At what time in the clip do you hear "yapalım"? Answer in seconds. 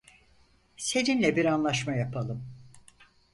1.93-2.45